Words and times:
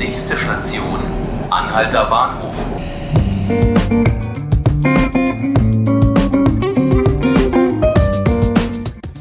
Nächste 0.00 0.34
Station, 0.34 0.98
Anhalter 1.50 2.06
Bahnhof. 2.06 2.54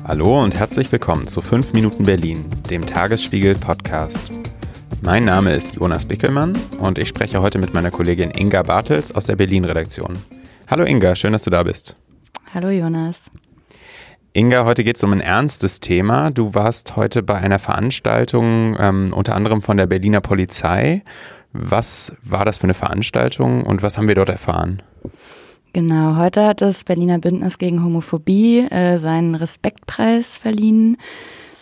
Hallo 0.08 0.42
und 0.42 0.56
herzlich 0.56 0.90
willkommen 0.90 1.28
zu 1.28 1.42
5 1.42 1.74
Minuten 1.74 2.04
Berlin, 2.04 2.46
dem 2.70 2.86
Tagesspiegel 2.86 3.56
Podcast. 3.56 4.32
Mein 5.02 5.26
Name 5.26 5.52
ist 5.52 5.76
Jonas 5.76 6.06
Bickelmann 6.06 6.58
und 6.80 6.98
ich 6.98 7.10
spreche 7.10 7.42
heute 7.42 7.58
mit 7.58 7.74
meiner 7.74 7.92
Kollegin 7.92 8.32
Inga 8.32 8.64
Bartels 8.64 9.14
aus 9.14 9.26
der 9.26 9.36
Berlin-Redaktion. 9.36 10.18
Hallo 10.70 10.86
Inga, 10.86 11.18
schön, 11.18 11.34
dass 11.34 11.44
du 11.44 11.50
da 11.50 11.62
bist. 11.62 11.98
Hallo 12.54 12.70
Jonas. 12.70 13.30
Inga, 14.34 14.64
heute 14.64 14.84
geht 14.84 14.98
es 14.98 15.04
um 15.04 15.12
ein 15.12 15.22
ernstes 15.22 15.80
Thema. 15.80 16.30
Du 16.30 16.54
warst 16.54 16.96
heute 16.96 17.24
bei 17.24 17.36
einer 17.36 17.58
Veranstaltung, 17.58 18.78
ähm, 18.80 19.12
unter 19.12 19.36
anderem 19.36 19.62
von 19.62 19.76
der 19.76 19.88
Berliner 19.88 20.22
Polizei. 20.22 21.02
Was 21.52 22.16
war 22.22 22.46
das 22.46 22.58
für 22.58 22.66
eine 22.66 22.76
Veranstaltung 22.76 23.64
und 23.64 23.82
was 23.82 23.98
haben 23.98 24.08
wir 24.08 24.14
dort 24.14 24.30
erfahren? 24.30 24.84
Genau, 25.74 26.16
heute 26.16 26.46
hat 26.46 26.62
das 26.62 26.84
Berliner 26.84 27.18
Bündnis 27.18 27.58
gegen 27.58 27.84
Homophobie 27.84 28.68
äh, 28.70 28.98
seinen 28.98 29.34
Respektpreis 29.34 30.38
verliehen. 30.38 30.98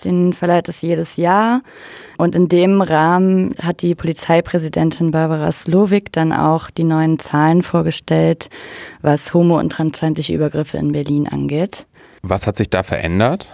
Den 0.04 0.34
verleiht 0.34 0.68
es 0.68 0.82
jedes 0.82 1.18
Jahr. 1.18 1.62
Und 2.18 2.36
in 2.36 2.48
dem 2.48 2.82
Rahmen 2.82 3.54
hat 3.62 3.82
die 3.82 3.96
Polizeipräsidentin 3.96 5.12
Barbara 5.12 5.52
Slowik 5.52 6.12
dann 6.12 6.34
auch 6.34 6.70
die 6.70 6.84
neuen 6.84 7.20
Zahlen 7.20 7.64
vorgestellt, 7.64 8.50
was 9.02 9.34
homo- 9.34 9.60
und 9.60 9.72
transfeindliche 9.72 10.34
Übergriffe 10.34 10.78
in 10.78 10.92
Berlin 10.92 11.28
angeht. 11.28 11.88
Was 12.22 12.48
hat 12.48 12.56
sich 12.58 12.70
da 12.70 12.84
verändert? 12.84 13.50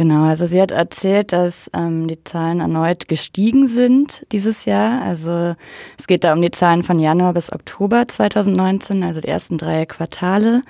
Genau, 0.00 0.24
also 0.24 0.46
sie 0.46 0.62
hat 0.62 0.70
erzählt, 0.70 1.30
dass 1.30 1.70
ähm, 1.74 2.08
die 2.08 2.24
Zahlen 2.24 2.60
erneut 2.60 3.06
gestiegen 3.06 3.66
sind 3.66 4.24
dieses 4.32 4.64
Jahr. 4.64 5.02
Also 5.02 5.56
es 5.98 6.06
geht 6.06 6.24
da 6.24 6.32
um 6.32 6.40
die 6.40 6.50
Zahlen 6.50 6.82
von 6.82 6.98
Januar 6.98 7.34
bis 7.34 7.52
Oktober 7.52 8.08
2019, 8.08 9.02
also 9.02 9.20
die 9.20 9.28
ersten 9.28 9.58
drei 9.58 9.84
Quartale. 9.84 10.62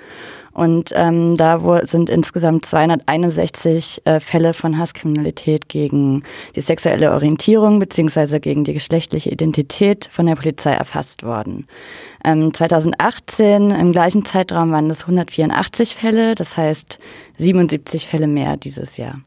Und 0.53 0.91
ähm, 0.95 1.35
da 1.35 1.81
sind 1.85 2.09
insgesamt 2.09 2.65
261 2.65 4.01
äh, 4.05 4.19
Fälle 4.19 4.53
von 4.53 4.77
Hasskriminalität 4.77 5.69
gegen 5.69 6.23
die 6.55 6.61
sexuelle 6.61 7.11
Orientierung 7.11 7.79
beziehungsweise 7.79 8.39
gegen 8.39 8.63
die 8.63 8.73
geschlechtliche 8.73 9.29
Identität 9.29 10.07
von 10.11 10.25
der 10.25 10.35
Polizei 10.35 10.71
erfasst 10.71 11.23
worden. 11.23 11.67
Ähm, 12.25 12.53
2018 12.53 13.71
im 13.71 13.91
gleichen 13.91 14.25
Zeitraum 14.25 14.71
waren 14.71 14.89
es 14.89 15.03
184 15.03 15.95
Fälle, 15.95 16.35
das 16.35 16.57
heißt 16.57 16.99
77 17.37 18.07
Fälle 18.07 18.27
mehr 18.27 18.57
dieses 18.57 18.97
Jahr. 18.97 19.21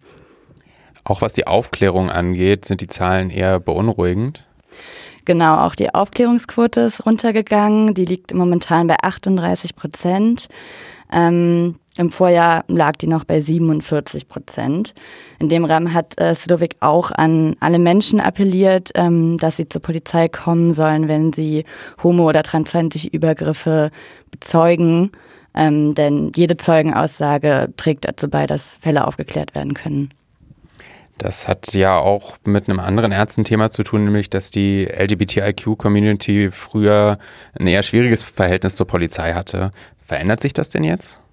Auch 1.04 1.20
was 1.20 1.32
die 1.32 1.46
Aufklärung 1.46 2.10
angeht, 2.10 2.64
sind 2.64 2.80
die 2.80 2.86
Zahlen 2.86 3.30
eher 3.30 3.60
beunruhigend. 3.60 4.46
Genau, 5.24 5.64
auch 5.64 5.74
die 5.74 5.94
Aufklärungsquote 5.94 6.80
ist 6.80 7.06
runtergegangen. 7.06 7.94
Die 7.94 8.04
liegt 8.04 8.34
momentan 8.34 8.86
bei 8.86 8.96
38 9.00 9.74
Prozent. 9.74 10.48
Ähm, 11.10 11.76
Im 11.96 12.10
Vorjahr 12.10 12.64
lag 12.68 12.92
die 12.96 13.06
noch 13.06 13.24
bei 13.24 13.40
47 13.40 14.28
Prozent. 14.28 14.94
In 15.38 15.48
dem 15.48 15.64
Rahmen 15.64 15.94
hat 15.94 16.20
äh, 16.20 16.34
Slowik 16.34 16.76
auch 16.80 17.10
an 17.10 17.56
alle 17.60 17.78
Menschen 17.78 18.20
appelliert, 18.20 18.90
ähm, 18.94 19.38
dass 19.38 19.56
sie 19.56 19.68
zur 19.68 19.80
Polizei 19.80 20.28
kommen 20.28 20.72
sollen, 20.72 21.08
wenn 21.08 21.32
sie 21.32 21.64
homo- 22.02 22.28
oder 22.28 22.42
transfeindliche 22.42 23.08
Übergriffe 23.08 23.90
bezeugen. 24.30 25.10
Ähm, 25.54 25.94
denn 25.94 26.32
jede 26.34 26.56
Zeugenaussage 26.56 27.72
trägt 27.76 28.06
dazu 28.06 28.28
bei, 28.28 28.46
dass 28.46 28.76
Fälle 28.76 29.06
aufgeklärt 29.06 29.54
werden 29.54 29.72
können. 29.72 30.10
Das 31.18 31.46
hat 31.48 31.74
ja 31.74 31.98
auch 31.98 32.36
mit 32.44 32.68
einem 32.68 32.80
anderen 32.80 33.12
Ärztenthema 33.12 33.70
zu 33.70 33.84
tun, 33.84 34.04
nämlich 34.04 34.30
dass 34.30 34.50
die 34.50 34.84
LGBTIQ-Community 34.86 36.50
früher 36.50 37.18
ein 37.58 37.66
eher 37.66 37.82
schwieriges 37.82 38.22
Verhältnis 38.22 38.74
zur 38.74 38.86
Polizei 38.86 39.32
hatte. 39.32 39.70
Verändert 39.98 40.40
sich 40.40 40.52
das 40.52 40.68
denn 40.68 40.84
jetzt? 40.84 41.23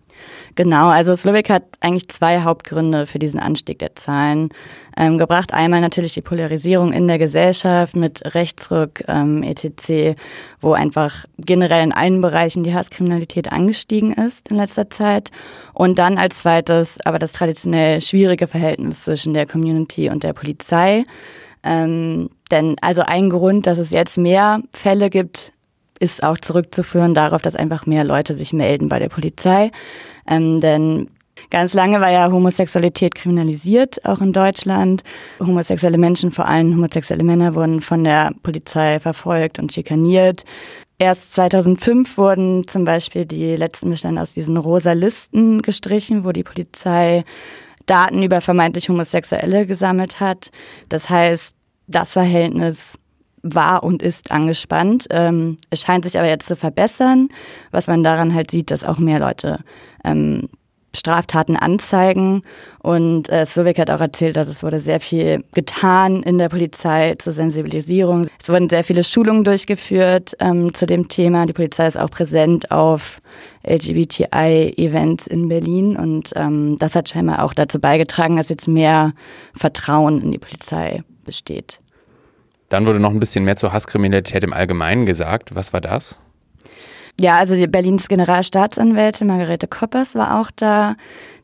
Genau, 0.55 0.89
also 0.89 1.15
Slovak 1.15 1.49
hat 1.49 1.63
eigentlich 1.79 2.09
zwei 2.09 2.41
Hauptgründe 2.41 3.05
für 3.05 3.19
diesen 3.19 3.39
Anstieg 3.39 3.79
der 3.79 3.95
Zahlen 3.95 4.49
ähm, 4.97 5.17
gebracht. 5.17 5.53
Einmal 5.53 5.81
natürlich 5.81 6.13
die 6.13 6.21
Polarisierung 6.21 6.91
in 6.91 7.07
der 7.07 7.17
Gesellschaft 7.17 7.95
mit 7.95 8.35
Rechtsruck, 8.35 9.07
ähm, 9.07 9.43
etc., 9.43 10.17
wo 10.59 10.73
einfach 10.73 11.25
generell 11.37 11.83
in 11.83 11.93
allen 11.93 12.21
Bereichen 12.21 12.63
die 12.63 12.73
Hasskriminalität 12.73 13.51
angestiegen 13.51 14.13
ist 14.13 14.49
in 14.49 14.57
letzter 14.57 14.89
Zeit. 14.89 15.31
Und 15.73 15.99
dann 15.99 16.17
als 16.17 16.39
zweites 16.39 16.99
aber 17.05 17.19
das 17.19 17.31
traditionell 17.31 18.01
schwierige 18.01 18.47
Verhältnis 18.47 19.05
zwischen 19.05 19.33
der 19.33 19.45
Community 19.45 20.09
und 20.09 20.23
der 20.23 20.33
Polizei. 20.33 21.05
Ähm, 21.63 22.29
denn 22.49 22.75
also 22.81 23.03
ein 23.03 23.29
Grund, 23.29 23.67
dass 23.67 23.77
es 23.77 23.91
jetzt 23.91 24.17
mehr 24.17 24.61
Fälle 24.73 25.09
gibt, 25.09 25.53
ist 26.01 26.23
auch 26.23 26.37
zurückzuführen 26.37 27.13
darauf, 27.13 27.41
dass 27.41 27.55
einfach 27.55 27.85
mehr 27.85 28.03
Leute 28.03 28.33
sich 28.33 28.53
melden 28.53 28.89
bei 28.89 28.99
der 28.99 29.09
Polizei. 29.09 29.71
Ähm, 30.27 30.59
denn 30.59 31.07
Ganz 31.49 31.73
lange 31.73 31.99
war 31.99 32.11
ja 32.11 32.31
Homosexualität 32.31 33.15
kriminalisiert, 33.15 34.05
auch 34.05 34.21
in 34.21 34.31
Deutschland. 34.31 35.01
Homosexuelle 35.39 35.97
Menschen, 35.97 36.29
vor 36.29 36.45
allem 36.45 36.75
homosexuelle 36.75 37.23
Männer, 37.23 37.55
wurden 37.55 37.81
von 37.81 38.03
der 38.03 38.31
Polizei 38.43 38.99
verfolgt 38.99 39.57
und 39.57 39.73
schikaniert. 39.73 40.43
Erst 40.99 41.33
2005 41.33 42.17
wurden 42.17 42.67
zum 42.67 42.85
Beispiel 42.85 43.25
die 43.25 43.55
letzten 43.55 43.89
Bestände 43.89 44.21
aus 44.21 44.33
diesen 44.33 44.55
rosa 44.55 44.93
Listen 44.93 45.61
gestrichen, 45.61 46.23
wo 46.23 46.31
die 46.31 46.43
Polizei 46.43 47.23
Daten 47.85 48.21
über 48.21 48.39
vermeintlich 48.39 48.87
Homosexuelle 48.87 49.65
gesammelt 49.65 50.19
hat. 50.19 50.51
Das 50.89 51.09
heißt, 51.09 51.55
das 51.87 52.13
Verhältnis 52.13 52.99
war 53.43 53.83
und 53.83 54.01
ist 54.01 54.31
angespannt. 54.31 55.07
Ähm, 55.09 55.57
es 55.69 55.81
scheint 55.81 56.05
sich 56.05 56.17
aber 56.17 56.27
jetzt 56.27 56.47
zu 56.47 56.55
verbessern, 56.55 57.29
was 57.71 57.87
man 57.87 58.03
daran 58.03 58.33
halt 58.33 58.51
sieht, 58.51 58.71
dass 58.71 58.83
auch 58.83 58.99
mehr 58.99 59.19
Leute 59.19 59.59
ähm, 60.03 60.47
Straftaten 60.95 61.55
anzeigen. 61.55 62.41
Und 62.79 63.29
äh, 63.29 63.45
Slovak 63.45 63.77
hat 63.77 63.89
auch 63.89 64.01
erzählt, 64.01 64.35
dass 64.35 64.47
es 64.47 64.63
wurde 64.63 64.79
sehr 64.79 64.99
viel 64.99 65.43
getan 65.53 66.23
in 66.23 66.37
der 66.37 66.49
Polizei 66.49 67.15
zur 67.17 67.33
Sensibilisierung. 67.33 68.27
Es 68.39 68.49
wurden 68.49 68.69
sehr 68.69 68.83
viele 68.83 69.03
Schulungen 69.03 69.43
durchgeführt 69.43 70.35
ähm, 70.39 70.73
zu 70.73 70.85
dem 70.85 71.07
Thema. 71.07 71.45
Die 71.45 71.53
Polizei 71.53 71.87
ist 71.87 71.99
auch 71.99 72.09
präsent 72.09 72.71
auf 72.71 73.21
LGBTI-Events 73.65 75.27
in 75.27 75.47
Berlin. 75.47 75.95
Und 75.95 76.31
ähm, 76.35 76.77
das 76.79 76.95
hat 76.95 77.09
scheinbar 77.09 77.43
auch 77.43 77.53
dazu 77.53 77.79
beigetragen, 77.79 78.35
dass 78.35 78.49
jetzt 78.49 78.67
mehr 78.67 79.13
Vertrauen 79.53 80.21
in 80.21 80.31
die 80.31 80.39
Polizei 80.39 81.03
besteht. 81.23 81.79
Dann 82.71 82.85
wurde 82.85 83.01
noch 83.01 83.11
ein 83.11 83.19
bisschen 83.19 83.43
mehr 83.43 83.57
zur 83.57 83.73
Hasskriminalität 83.73 84.45
im 84.45 84.53
Allgemeinen 84.53 85.05
gesagt. 85.05 85.53
Was 85.53 85.73
war 85.73 85.81
das? 85.81 86.19
Ja, 87.19 87.37
also 87.37 87.55
die 87.55 87.67
Berlins 87.67 88.07
Generalstaatsanwältin 88.07 89.27
Margarete 89.27 89.67
Koppers 89.67 90.15
war 90.15 90.39
auch 90.39 90.49
da. 90.55 90.95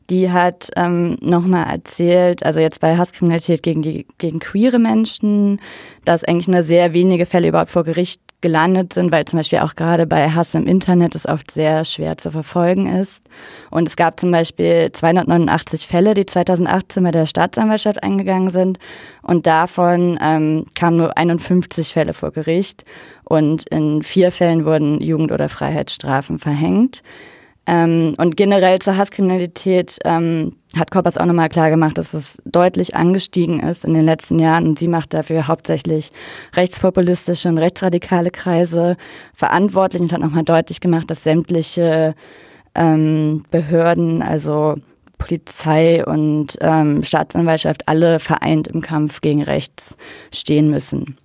Die 0.08 0.32
hat 0.32 0.70
ähm, 0.74 1.18
nochmal 1.20 1.66
erzählt, 1.70 2.42
also 2.42 2.60
jetzt 2.60 2.80
bei 2.80 2.96
Hasskriminalität 2.96 3.62
gegen, 3.62 3.82
die, 3.82 4.06
gegen 4.16 4.38
queere 4.38 4.78
Menschen, 4.78 5.60
dass 6.06 6.24
eigentlich 6.24 6.48
nur 6.48 6.62
sehr 6.62 6.94
wenige 6.94 7.26
Fälle 7.26 7.48
überhaupt 7.48 7.70
vor 7.70 7.84
Gericht 7.84 8.22
gelandet 8.40 8.92
sind, 8.92 9.10
weil 9.10 9.24
zum 9.24 9.38
Beispiel 9.38 9.58
auch 9.60 9.74
gerade 9.74 10.06
bei 10.06 10.30
Hass 10.30 10.54
im 10.54 10.66
Internet 10.66 11.14
es 11.14 11.26
oft 11.26 11.50
sehr 11.50 11.84
schwer 11.84 12.18
zu 12.18 12.30
verfolgen 12.30 12.86
ist. 12.86 13.24
Und 13.70 13.88
es 13.88 13.96
gab 13.96 14.20
zum 14.20 14.30
Beispiel 14.30 14.90
289 14.92 15.86
Fälle, 15.86 16.14
die 16.14 16.26
2018 16.26 17.02
bei 17.02 17.10
der 17.10 17.26
Staatsanwaltschaft 17.26 18.02
eingegangen 18.02 18.50
sind. 18.50 18.78
Und 19.22 19.46
davon 19.46 20.18
ähm, 20.22 20.66
kamen 20.76 20.96
nur 20.98 21.18
51 21.18 21.92
Fälle 21.92 22.14
vor 22.14 22.30
Gericht. 22.30 22.84
Und 23.24 23.68
in 23.68 24.02
vier 24.02 24.30
Fällen 24.30 24.64
wurden 24.64 25.00
Jugend- 25.00 25.32
oder 25.32 25.48
Freiheitsstrafen 25.48 26.38
verhängt. 26.38 27.02
Ähm, 27.70 28.14
und 28.16 28.38
generell 28.38 28.78
zur 28.78 28.96
Hasskriminalität 28.96 29.98
ähm, 30.06 30.56
hat 30.74 30.90
Koppers 30.90 31.18
auch 31.18 31.26
nochmal 31.26 31.50
klar 31.50 31.68
gemacht, 31.68 31.98
dass 31.98 32.14
es 32.14 32.38
deutlich 32.46 32.96
angestiegen 32.96 33.60
ist 33.60 33.84
in 33.84 33.92
den 33.92 34.06
letzten 34.06 34.38
Jahren. 34.38 34.68
Und 34.68 34.78
sie 34.78 34.88
macht 34.88 35.12
dafür 35.12 35.48
hauptsächlich 35.48 36.10
rechtspopulistische 36.56 37.50
und 37.50 37.58
rechtsradikale 37.58 38.30
Kreise 38.30 38.96
verantwortlich 39.34 40.00
und 40.00 40.14
hat 40.14 40.20
nochmal 40.20 40.44
deutlich 40.44 40.80
gemacht, 40.80 41.10
dass 41.10 41.24
sämtliche 41.24 42.14
ähm, 42.74 43.44
Behörden, 43.50 44.22
also 44.22 44.76
Polizei 45.18 46.02
und 46.06 46.56
ähm, 46.62 47.02
Staatsanwaltschaft, 47.02 47.86
alle 47.86 48.18
vereint 48.18 48.68
im 48.68 48.80
Kampf 48.80 49.20
gegen 49.20 49.42
rechts 49.42 49.98
stehen 50.32 50.70
müssen. 50.70 51.18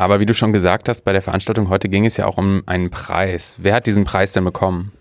Aber 0.00 0.18
wie 0.18 0.24
du 0.24 0.32
schon 0.32 0.54
gesagt 0.54 0.88
hast, 0.88 1.02
bei 1.02 1.12
der 1.12 1.20
Veranstaltung 1.20 1.68
heute 1.68 1.90
ging 1.90 2.06
es 2.06 2.16
ja 2.16 2.24
auch 2.24 2.38
um 2.38 2.62
einen 2.64 2.88
Preis. 2.88 3.56
Wer 3.58 3.74
hat 3.74 3.86
diesen 3.86 4.04
Preis 4.06 4.32
denn 4.32 4.44
bekommen? 4.46 4.92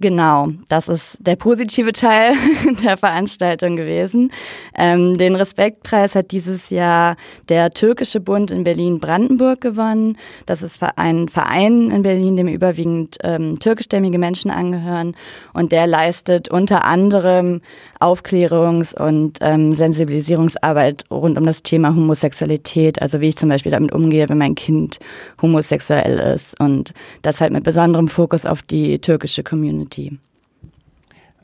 Genau, 0.00 0.50
das 0.68 0.88
ist 0.88 1.18
der 1.18 1.34
positive 1.34 1.90
Teil 1.90 2.34
der 2.84 2.96
Veranstaltung 2.96 3.74
gewesen. 3.74 4.30
Ähm, 4.76 5.18
den 5.18 5.34
Respektpreis 5.34 6.14
hat 6.14 6.30
dieses 6.30 6.70
Jahr 6.70 7.16
der 7.48 7.70
Türkische 7.70 8.20
Bund 8.20 8.52
in 8.52 8.62
Berlin-Brandenburg 8.62 9.60
gewonnen. 9.60 10.16
Das 10.46 10.62
ist 10.62 10.80
ein 10.94 11.26
Verein 11.26 11.90
in 11.90 12.02
Berlin, 12.02 12.36
dem 12.36 12.46
überwiegend 12.46 13.18
ähm, 13.24 13.58
türkischstämmige 13.58 14.20
Menschen 14.20 14.52
angehören. 14.52 15.16
Und 15.52 15.72
der 15.72 15.88
leistet 15.88 16.48
unter 16.48 16.84
anderem 16.84 17.60
Aufklärungs- 17.98 18.96
und 18.96 19.38
ähm, 19.40 19.72
Sensibilisierungsarbeit 19.72 21.06
rund 21.10 21.36
um 21.36 21.44
das 21.44 21.64
Thema 21.64 21.88
Homosexualität. 21.88 23.02
Also 23.02 23.20
wie 23.20 23.30
ich 23.30 23.36
zum 23.36 23.48
Beispiel 23.48 23.72
damit 23.72 23.92
umgehe, 23.92 24.28
wenn 24.28 24.38
mein 24.38 24.54
Kind 24.54 25.00
homosexuell 25.42 26.20
ist. 26.20 26.60
Und 26.60 26.92
das 27.22 27.40
halt 27.40 27.52
mit 27.52 27.64
besonderem 27.64 28.06
Fokus 28.06 28.46
auf 28.46 28.62
die 28.62 29.00
türkische 29.00 29.42
Community. 29.42 29.87
Community. 29.88 30.18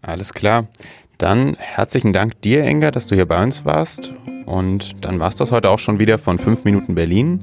Alles 0.03 0.33
klar. 0.33 0.69
Dann 1.19 1.57
herzlichen 1.59 2.13
Dank 2.13 2.41
dir, 2.43 2.65
Inga, 2.65 2.91
dass 2.91 3.07
du 3.07 3.15
hier 3.15 3.27
bei 3.27 3.43
uns 3.43 3.65
warst. 3.65 4.13
Und 4.47 5.05
dann 5.05 5.21
war 5.21 5.29
es 5.29 5.37
das 5.37 5.53
heute 5.53 5.71
auch 5.71 5.79
schon 5.79 5.99
wieder 5.99 6.19
von 6.19 6.39
5 6.39 6.65
Minuten 6.65 6.95
Berlin. 6.95 7.39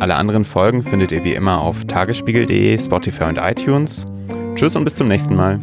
Alle 0.00 0.16
anderen 0.16 0.44
Folgen 0.44 0.82
findet 0.82 1.12
ihr 1.12 1.22
wie 1.22 1.34
immer 1.34 1.60
auf 1.60 1.84
tagesspiegel.de, 1.84 2.78
Spotify 2.78 3.24
und 3.24 3.38
iTunes. 3.38 4.06
Tschüss 4.54 4.74
und 4.74 4.84
bis 4.84 4.96
zum 4.96 5.08
nächsten 5.08 5.36
Mal. 5.36 5.58